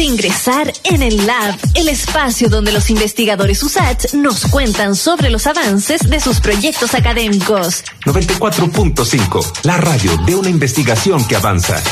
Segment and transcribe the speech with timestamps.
[0.00, 5.46] de ingresar en el Lab, el espacio donde los investigadores USACH nos cuentan sobre los
[5.46, 7.84] avances de sus proyectos académicos.
[8.06, 11.82] 94.5, la radio de una investigación que avanza.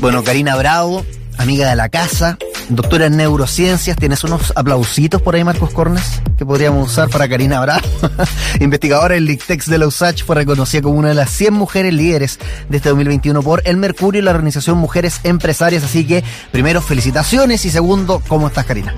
[0.00, 1.04] Bueno, Karina Bravo,
[1.36, 2.38] amiga de la casa,
[2.68, 3.96] doctora en neurociencias.
[3.96, 7.86] ¿Tienes unos aplausitos por ahí, Marcos Cornes, que podríamos usar para Karina Bravo?
[8.60, 12.38] Investigadora del LICTEX de la USACH, fue reconocida como una de las 100 mujeres líderes
[12.68, 15.84] de este 2021 por El Mercurio y la organización Mujeres Empresarias.
[15.84, 18.94] Así que, primero, felicitaciones y segundo, ¿cómo estás, Karina?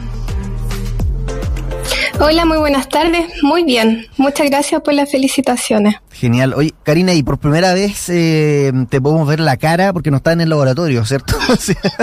[2.21, 3.27] Hola, muy buenas tardes.
[3.43, 4.07] Muy bien.
[4.17, 5.95] Muchas gracias por las felicitaciones.
[6.11, 6.53] Genial.
[6.55, 10.33] Oye, Karina, y por primera vez eh, te podemos ver la cara porque no está
[10.33, 11.39] en el laboratorio, ¿cierto?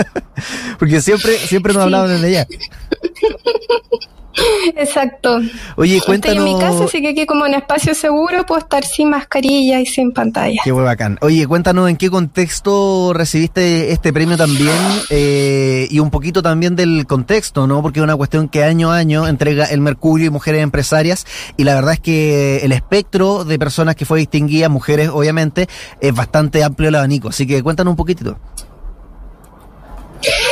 [0.78, 2.46] porque siempre, siempre nos hablado desde allá.
[4.76, 5.40] Exacto.
[5.76, 6.36] Oye, cuéntanos.
[6.36, 9.80] Estoy en mi casa, así que aquí como en espacio seguro puedo estar sin mascarilla
[9.80, 10.60] y sin pantalla.
[10.64, 11.18] Qué bacán.
[11.22, 14.76] Oye, cuéntanos en qué contexto recibiste este premio también
[15.10, 17.82] eh, y un poquito también del contexto, ¿no?
[17.82, 21.64] Porque es una cuestión que año a año entrega el Mercurio y Mujeres Empresarias y
[21.64, 25.68] la verdad es que el espectro de personas que fue distinguida, mujeres obviamente,
[26.00, 27.28] es bastante amplio el abanico.
[27.28, 28.38] Así que cuéntanos un poquitito.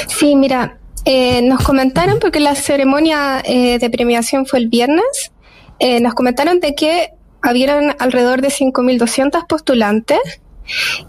[0.09, 5.33] Sí, mira, eh, nos comentaron, porque la ceremonia eh, de premiación fue el viernes,
[5.79, 7.11] eh, nos comentaron de que
[7.43, 10.19] habían alrededor de 5.200 postulantes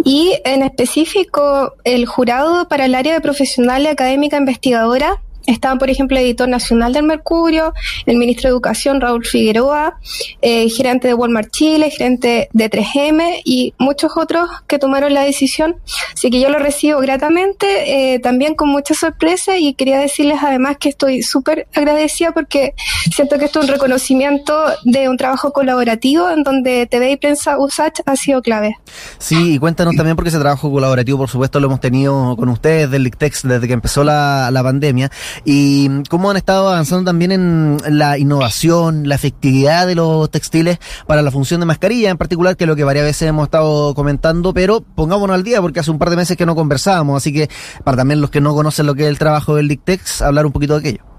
[0.03, 5.89] y en específico el jurado para el área de profesional y académica investigadora Estaban, por
[5.89, 7.73] ejemplo, el editor nacional del Mercurio,
[8.05, 9.97] el ministro de Educación, Raúl Figueroa,
[10.41, 15.77] eh, gerente de Walmart Chile, gerente de 3M y muchos otros que tomaron la decisión.
[16.13, 20.77] Así que yo lo recibo gratamente, eh, también con mucha sorpresa y quería decirles además
[20.79, 22.73] que estoy súper agradecida porque
[23.13, 27.57] siento que esto es un reconocimiento de un trabajo colaborativo en donde TV y Prensa
[27.59, 28.77] USACH ha sido clave.
[29.17, 32.89] Sí, y cuéntanos también porque ese trabajo colaborativo, por supuesto, lo hemos tenido con ustedes
[32.89, 35.11] del LICTEX desde que empezó la, la pandemia
[35.43, 41.21] y cómo han estado avanzando también en la innovación, la efectividad de los textiles para
[41.21, 44.53] la función de mascarilla en particular, que es lo que varias veces hemos estado comentando,
[44.53, 47.49] pero pongámonos al día porque hace un par de meses que no conversábamos, así que
[47.83, 50.51] para también los que no conocen lo que es el trabajo del Dictex, hablar un
[50.51, 51.14] poquito de aquello.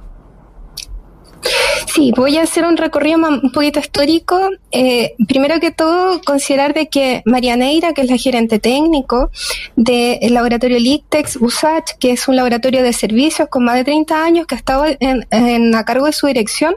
[1.86, 4.38] Sí, voy a hacer un recorrido un poquito histórico.
[4.72, 9.30] Eh, primero que todo, considerar de que María Neira, que es la gerente técnico
[9.76, 14.46] del laboratorio LICTEX USACH, que es un laboratorio de servicios con más de 30 años
[14.46, 16.74] que ha estado en, a cargo de su dirección,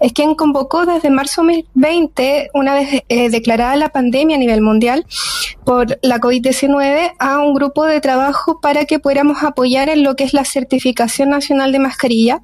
[0.00, 5.06] es quien convocó desde marzo 2020, una vez eh, declarada la pandemia a nivel mundial
[5.70, 10.24] por la COVID-19, a un grupo de trabajo para que pudiéramos apoyar en lo que
[10.24, 12.42] es la certificación nacional de mascarilla.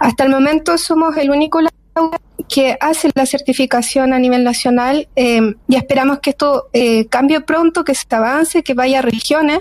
[0.00, 1.60] Hasta el momento somos el único
[2.48, 7.84] que hace la certificación a nivel nacional eh, y esperamos que esto eh, cambie pronto,
[7.84, 9.60] que se avance, que vaya a regiones.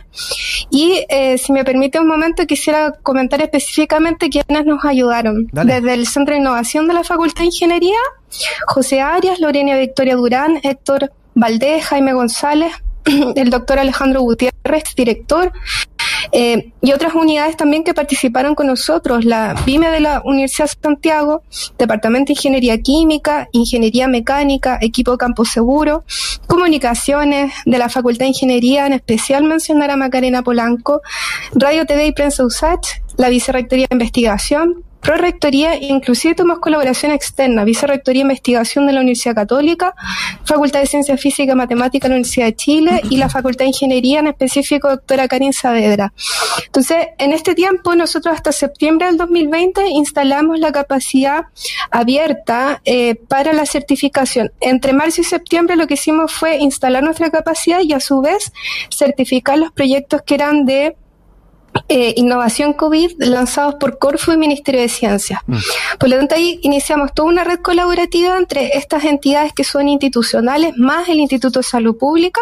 [0.71, 5.47] Y eh, si me permite un momento, quisiera comentar específicamente quiénes nos ayudaron.
[5.51, 7.99] Desde el Centro de Innovación de la Facultad de Ingeniería,
[8.65, 12.71] José Arias, Lorena Victoria Durán, Héctor Valdés, Jaime González,
[13.35, 15.51] el doctor Alejandro Gutiérrez, director,
[16.31, 20.77] eh, y otras unidades también que participaron con nosotros, la PYME de la Universidad de
[20.81, 21.43] Santiago,
[21.77, 26.03] Departamento de Ingeniería Química, Ingeniería Mecánica, Equipo Campo Seguro,
[26.47, 31.01] Comunicaciones de la Facultad de Ingeniería, en especial mencionar a Macarena Polanco,
[31.53, 38.21] Radio, TV y Prensa USACH, la Vicerrectoría de Investigación, Prorectoría, inclusive tuvimos colaboración externa, Vicerrectoría
[38.21, 39.93] de Investigación de la Universidad Católica,
[40.45, 43.69] Facultad de Ciencia Física y Matemática de la Universidad de Chile y la Facultad de
[43.69, 46.11] Ingeniería, en específico doctora Karin Saavedra.
[46.65, 51.45] Entonces, en este tiempo, nosotros hasta septiembre del 2020 instalamos la capacidad
[51.91, 54.51] abierta eh, para la certificación.
[54.59, 58.51] Entre marzo y septiembre lo que hicimos fue instalar nuestra capacidad y a su vez
[58.89, 60.95] certificar los proyectos que eran de
[61.89, 65.43] eh, innovación COVID lanzados por Corfo y Ministerio de Ciencia.
[65.45, 65.57] Mm.
[65.99, 70.73] Por lo tanto, ahí iniciamos toda una red colaborativa entre estas entidades que son institucionales,
[70.77, 72.41] más el Instituto de Salud Pública,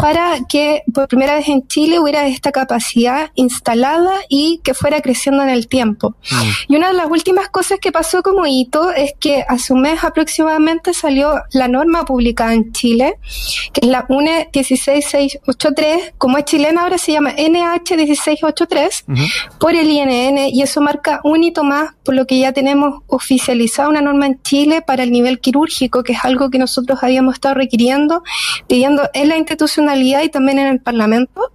[0.00, 5.42] para que por primera vez en Chile hubiera esta capacidad instalada y que fuera creciendo
[5.42, 6.14] en el tiempo.
[6.30, 6.72] Mm.
[6.72, 10.02] Y una de las últimas cosas que pasó como hito es que hace un mes
[10.04, 13.14] aproximadamente salió la norma publicada en Chile,
[13.72, 17.96] que es la UNE 16683, como es chilena ahora se llama NH
[18.66, 23.02] 16883 por el INN y eso marca un hito más por lo que ya tenemos
[23.06, 27.34] oficializada una norma en Chile para el nivel quirúrgico, que es algo que nosotros habíamos
[27.34, 28.22] estado requiriendo,
[28.66, 31.50] pidiendo en la institucionalidad y también en el Parlamento.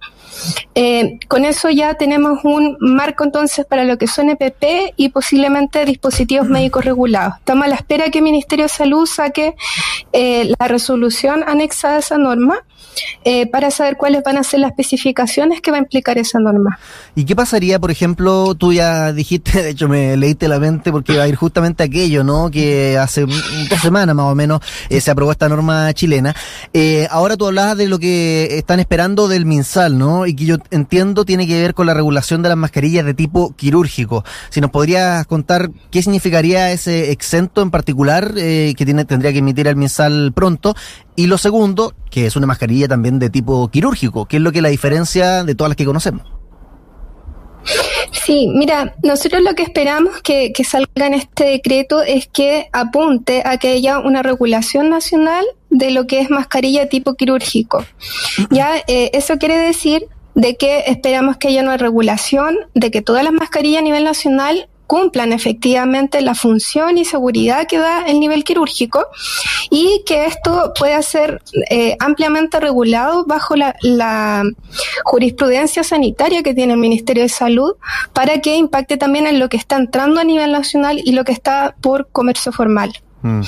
[0.74, 5.84] Eh, con eso ya tenemos un marco entonces para lo que son EPP y posiblemente
[5.84, 7.34] dispositivos médicos regulados.
[7.38, 9.54] Estamos a la espera que el Ministerio de Salud saque
[10.12, 12.62] eh, la resolución anexada a esa norma
[13.24, 16.78] eh, para saber cuáles van a ser las especificaciones que va a implicar esa norma.
[17.14, 21.16] ¿Y qué pasaría, por ejemplo, tú ya dijiste, de hecho me leíste la mente porque
[21.16, 22.50] va a ir justamente aquello, ¿no?
[22.50, 26.34] Que hace dos semanas más o menos eh, se aprobó esta norma chilena.
[26.72, 30.25] Eh, ahora tú hablabas de lo que están esperando del MinSal, ¿no?
[30.26, 33.54] Y que yo entiendo tiene que ver con la regulación de las mascarillas de tipo
[33.56, 34.24] quirúrgico.
[34.50, 39.66] Si nos podrías contar qué significaría ese exento en particular que tiene, tendría que emitir
[39.68, 40.74] el MinSal pronto
[41.14, 44.62] y lo segundo, que es una mascarilla también de tipo quirúrgico, que es lo que
[44.62, 46.26] la diferencia de todas las que conocemos.
[48.12, 53.42] Sí, mira, nosotros lo que esperamos que, que salga en este decreto es que apunte
[53.44, 57.84] a que haya una regulación nacional de lo que es mascarilla tipo quirúrgico.
[58.50, 60.06] Ya, eh, eso quiere decir
[60.36, 64.68] de que esperamos que haya una regulación de que todas las mascarillas a nivel nacional
[64.86, 69.06] cumplan efectivamente la función y seguridad que da el nivel quirúrgico
[69.70, 74.44] y que esto pueda ser eh, ampliamente regulado bajo la,
[75.04, 77.72] jurisprudencia sanitaria que tiene el Ministerio de Salud
[78.12, 81.32] para que impacte también en lo que está entrando a nivel nacional y lo que
[81.32, 82.92] está por comercio formal.
[83.22, 83.40] Mm.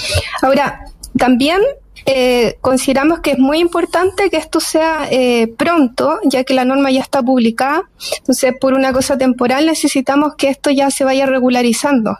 [0.43, 0.87] Ahora,
[1.17, 1.61] también
[2.07, 6.91] eh, consideramos que es muy importante que esto sea eh, pronto, ya que la norma
[6.91, 7.83] ya está publicada.
[8.19, 12.19] Entonces, por una cosa temporal, necesitamos que esto ya se vaya regularizando.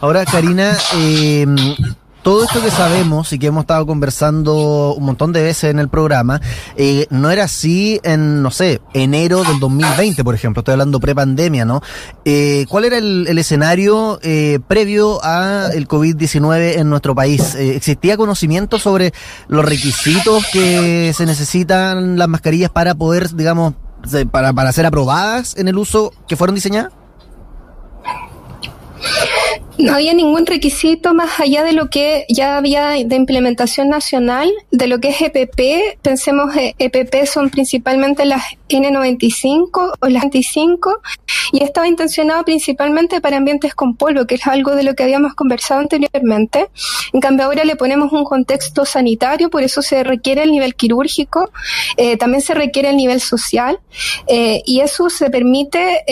[0.00, 1.46] Ahora, Karina, eh,
[2.22, 5.88] todo esto que sabemos y que hemos estado conversando un montón de veces en el
[5.88, 6.40] programa,
[6.76, 10.60] eh, no era así en, no sé, enero del 2020, por ejemplo.
[10.60, 11.82] Estoy hablando pre-pandemia, ¿no?
[12.24, 17.56] Eh, ¿Cuál era el, escenario eh, previo a el COVID-19 en nuestro país?
[17.56, 19.12] ¿Existía conocimiento sobre
[19.48, 23.74] los requisitos que se necesitan las mascarillas para poder, digamos,
[24.30, 26.92] para, para ser aprobadas en el uso que fueron diseñadas?
[29.78, 34.86] No había ningún requisito más allá de lo que ya había de implementación nacional, de
[34.86, 35.98] lo que es EPP.
[36.02, 41.00] Pensemos, EPP eh, e son principalmente las N95 o las 25
[41.52, 45.34] y estaba intencionado principalmente para ambientes con polvo, que es algo de lo que habíamos
[45.34, 46.68] conversado anteriormente.
[47.14, 51.50] En cambio, ahora le ponemos un contexto sanitario, por eso se requiere el nivel quirúrgico,
[51.96, 53.80] eh, también se requiere el nivel social
[54.26, 56.04] eh, y eso se permite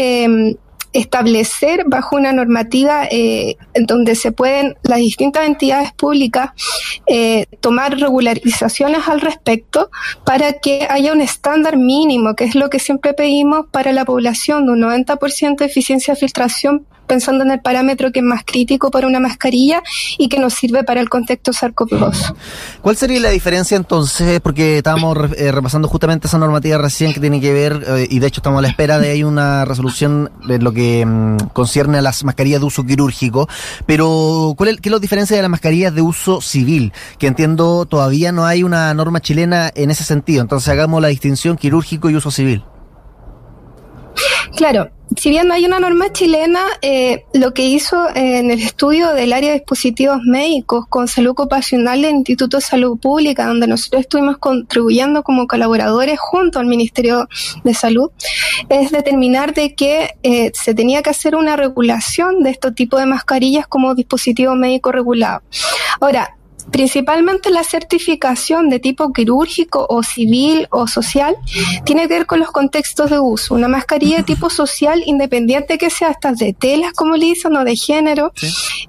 [0.92, 6.50] establecer bajo una normativa eh, donde se pueden las distintas entidades públicas
[7.06, 9.90] eh, tomar regularizaciones al respecto
[10.24, 14.66] para que haya un estándar mínimo, que es lo que siempre pedimos para la población,
[14.66, 18.92] de un 90% de eficiencia de filtración pensando en el parámetro que es más crítico
[18.92, 19.82] para una mascarilla
[20.16, 22.34] y que nos sirve para el contexto SARS-CoV-2.
[22.82, 24.38] ¿Cuál sería la diferencia entonces?
[24.40, 28.28] Porque estábamos eh, repasando justamente esa normativa recién que tiene que ver, eh, y de
[28.28, 32.02] hecho estamos a la espera de hay una resolución de lo que mm, concierne a
[32.02, 33.48] las mascarillas de uso quirúrgico,
[33.86, 36.92] pero ¿cuál es, ¿qué es la diferencia de las mascarillas de uso civil?
[37.18, 41.56] Que entiendo todavía no hay una norma chilena en ese sentido, entonces hagamos la distinción
[41.56, 42.62] quirúrgico y uso civil.
[44.56, 49.12] Claro, si bien no hay una norma chilena, eh, lo que hizo en el estudio
[49.12, 54.02] del área de dispositivos médicos con salud ocupacional del Instituto de Salud Pública, donde nosotros
[54.02, 57.28] estuvimos contribuyendo como colaboradores junto al Ministerio
[57.64, 58.10] de Salud,
[58.68, 63.06] es determinar de que eh, se tenía que hacer una regulación de este tipo de
[63.06, 65.42] mascarillas como dispositivo médico regulado.
[66.00, 66.36] Ahora,
[66.70, 71.36] Principalmente la certificación de tipo quirúrgico o civil o social
[71.84, 73.54] tiene que ver con los contextos de uso.
[73.54, 77.64] Una mascarilla de tipo social, independiente que sea hasta de telas, como le dicen, o
[77.64, 78.32] de género,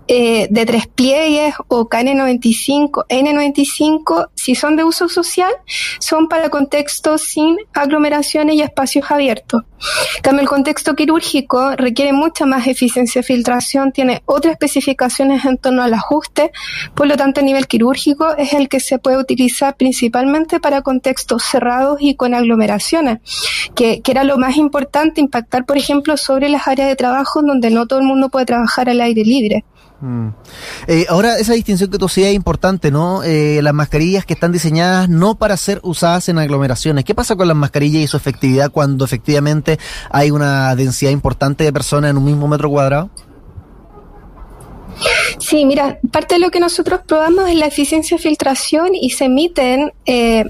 [0.08, 5.54] eh, de tres pliegues o KN95, N95, si son de uso social,
[6.00, 9.64] son para contextos sin aglomeraciones y espacios abiertos.
[10.22, 15.82] Cambio, el contexto quirúrgico requiere mucha más eficiencia de filtración, tiene otras especificaciones en torno
[15.82, 16.52] al ajuste,
[16.96, 21.44] por lo tanto, a nivel quirúrgico es el que se puede utilizar principalmente para contextos
[21.44, 23.20] cerrados y con aglomeraciones,
[23.76, 27.88] que, era lo más importante, impactar, por ejemplo, sobre las áreas de trabajo donde no
[27.88, 29.64] todo el mundo puede trabajar al aire libre.
[30.02, 30.30] Mm.
[30.88, 33.24] Eh, ahora, esa distinción que tú hacías es importante, ¿no?
[33.24, 37.06] Eh, las mascarillas que están diseñadas no para ser usadas en aglomeraciones.
[37.06, 41.72] ¿Qué pasa con las mascarillas y su efectividad cuando efectivamente hay una densidad importante de
[41.72, 43.10] personas en un mismo metro cuadrado?
[45.40, 49.26] Sí, mira, parte de lo que nosotros probamos es la eficiencia de filtración y se
[49.26, 50.46] emiten eh,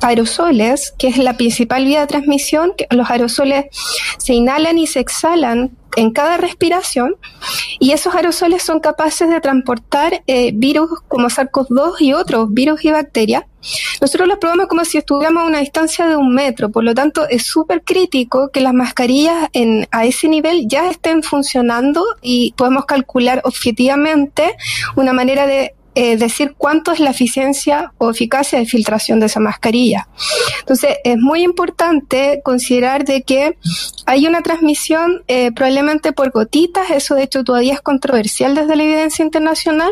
[0.00, 2.72] aerosoles, que es la principal vía de transmisión.
[2.76, 3.66] Que los aerosoles
[4.18, 7.16] se inhalan y se exhalan en cada respiración
[7.80, 12.92] y esos aerosoles son capaces de transportar eh, virus como SARS-CoV-2 y otros virus y
[12.92, 13.44] bacterias.
[14.00, 17.28] Nosotros los probamos como si estuviéramos a una distancia de un metro, por lo tanto
[17.28, 22.84] es súper crítico que las mascarillas en, a ese nivel ya estén funcionando y podemos
[22.84, 24.54] calcular objetivamente
[24.94, 29.40] una manera de eh, decir cuánto es la eficiencia o eficacia de filtración de esa
[29.40, 30.06] mascarilla.
[30.60, 33.58] Entonces, es muy importante considerar de que
[34.06, 38.84] hay una transmisión eh, probablemente por gotitas, eso de hecho todavía es controversial desde la
[38.84, 39.90] evidencia internacional,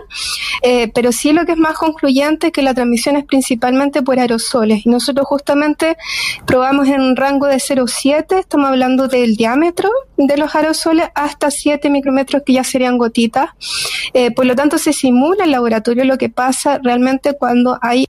[0.62, 4.20] eh, pero sí lo que es más concluyente es que la transmisión es principalmente por
[4.20, 4.86] aerosoles.
[4.86, 5.96] Y nosotros justamente
[6.46, 11.90] probamos en un rango de 0,7, estamos hablando del diámetro de los aerosoles, hasta 7
[11.90, 13.50] micrómetros que ya serían gotitas.
[14.34, 18.06] por lo tanto, se simula el laboratorio lo que pasa realmente cuando hay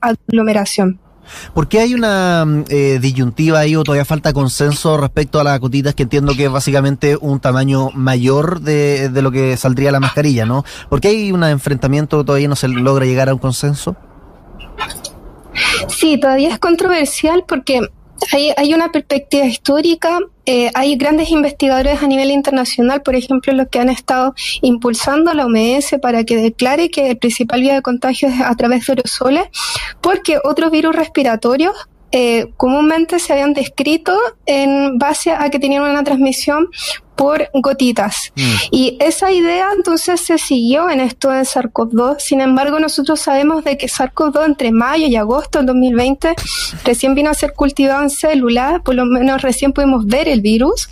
[0.00, 1.00] aglomeración.
[1.54, 5.94] ¿Por qué hay una eh, disyuntiva ahí o todavía falta consenso respecto a las gotitas
[5.94, 10.46] que entiendo que es básicamente un tamaño mayor de, de lo que saldría la mascarilla,
[10.46, 10.64] ¿no?
[10.88, 13.96] ¿Por qué hay un enfrentamiento todavía no se logra llegar a un consenso?
[15.88, 17.80] Sí, todavía es controversial porque
[18.32, 23.68] hay, hay una perspectiva histórica, eh, hay grandes investigadores a nivel internacional, por ejemplo, los
[23.68, 28.28] que han estado impulsando la OMS para que declare que el principal vía de contagio
[28.28, 29.44] es a través de aerosoles,
[30.00, 31.74] porque otros virus respiratorios
[32.16, 34.16] eh, comúnmente se habían descrito
[34.46, 36.68] en base a que tenían una transmisión
[37.16, 38.32] por gotitas.
[38.36, 38.52] Mm.
[38.70, 42.20] Y esa idea entonces se siguió en esto de SARS-CoV-2.
[42.20, 46.36] Sin embargo, nosotros sabemos de que SARS-CoV-2 entre mayo y agosto del 2020
[46.84, 50.90] recién vino a ser cultivado en células, por lo menos recién pudimos ver el virus.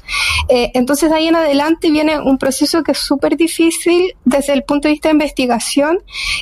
[0.49, 4.65] Eh, entonces, de ahí en adelante viene un proceso que es súper difícil desde el
[4.65, 6.01] punto de vista de investigación,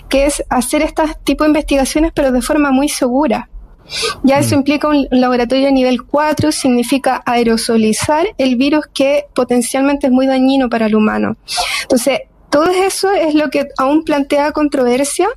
[0.09, 3.51] que es hacer este tipo de investigaciones, pero de forma muy segura.
[4.23, 4.59] Ya eso mm.
[4.59, 10.87] implica un laboratorio nivel 4, significa aerosolizar el virus que potencialmente es muy dañino para
[10.87, 11.37] el humano.
[11.83, 12.21] Entonces,
[12.51, 15.29] todo eso es lo que aún plantea controversia.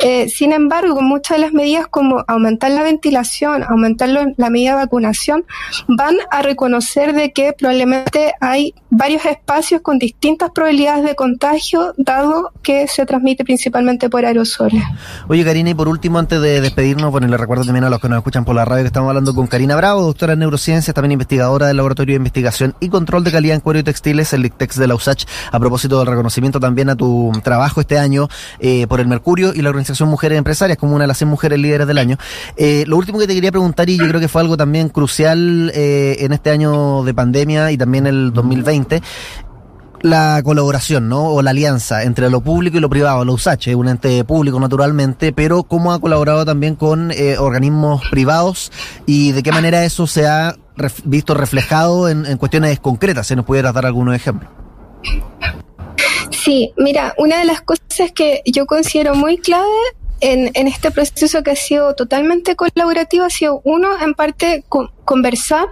[0.00, 4.76] Eh, sin embargo, muchas de las medidas como aumentar la ventilación, aumentar la medida de
[4.76, 5.44] vacunación,
[5.88, 12.52] van a reconocer de que probablemente hay varios espacios con distintas probabilidades de contagio, dado
[12.62, 14.82] que se transmite principalmente por aerosoles.
[15.28, 18.08] Oye, Karina, y por último, antes de despedirnos, bueno, le recuerdo también a los que
[18.08, 21.12] nos escuchan por la radio que estamos hablando con Karina Bravo, doctora en neurociencias, también
[21.12, 24.78] investigadora del Laboratorio de Investigación y Control de Calidad en Cuero y Textiles, el LICTEX
[24.78, 28.28] de la USACH, a propósito del reconocimiento también a tu trabajo este año
[28.60, 31.58] eh, por el Mercurio y la Organización Mujeres Empresarias como una de las 100 mujeres
[31.58, 32.16] líderes del año.
[32.56, 35.72] Eh, lo último que te quería preguntar, y yo creo que fue algo también crucial
[35.74, 38.83] eh, en este año de pandemia y también el 2020,
[40.00, 41.28] la colaboración, ¿no?
[41.28, 43.24] O la alianza entre lo público y lo privado.
[43.24, 48.70] La USACH un ente público, naturalmente, pero cómo ha colaborado también con organismos privados
[49.06, 50.56] y de qué manera eso se ha
[51.04, 53.26] visto reflejado en, en cuestiones concretas.
[53.26, 54.50] Si nos pudieras dar algunos ejemplos.
[56.30, 59.70] Sí, mira, una de las cosas que yo considero muy clave
[60.20, 64.64] en, este proceso que ha sido totalmente colaborativo ha sido, uno, en parte,
[65.04, 65.66] conversar,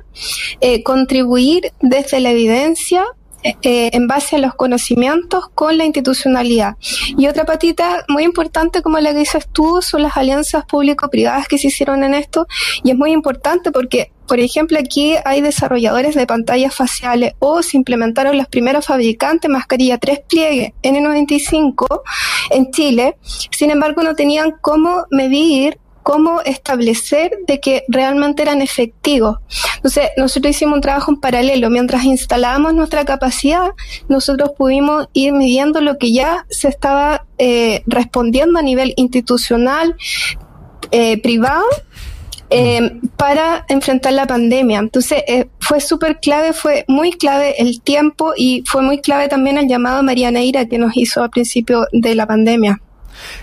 [0.60, 3.04] eh, contribuir desde la evidencia
[3.42, 6.76] eh, en base a los conocimientos con la institucionalidad.
[7.18, 11.58] Y otra patita muy importante, como la que dices tú, son las alianzas público-privadas que
[11.58, 12.46] se hicieron en esto.
[12.84, 17.76] Y es muy importante porque, por ejemplo, aquí hay desarrolladores de pantallas faciales o se
[17.76, 22.02] implementaron los primeros fabricantes mascarilla 3 pliegue N95
[22.50, 23.16] en Chile.
[23.50, 29.38] Sin embargo, no tenían cómo medir cómo establecer de que realmente eran efectivos.
[29.76, 31.70] Entonces, nosotros hicimos un trabajo en paralelo.
[31.70, 33.70] Mientras instalábamos nuestra capacidad,
[34.08, 39.96] nosotros pudimos ir midiendo lo que ya se estaba eh, respondiendo a nivel institucional,
[40.90, 41.64] eh, privado,
[42.50, 44.78] eh, para enfrentar la pandemia.
[44.78, 45.22] Entonces,
[45.58, 50.02] fue súper clave, fue muy clave el tiempo y fue muy clave también el llamado
[50.02, 52.80] María Neira que nos hizo al principio de la pandemia.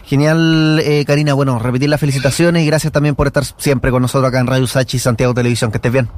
[0.05, 1.33] Genial, eh, Karina.
[1.33, 4.67] Bueno, repetir las felicitaciones y gracias también por estar siempre con nosotros acá en Radio
[4.67, 5.71] Sachi Santiago Televisión.
[5.71, 6.09] Que estés bien.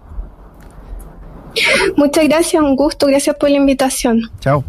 [1.98, 3.08] Muchas gracias, un gusto.
[3.08, 4.22] Gracias por la invitación.
[4.40, 4.64] Chao.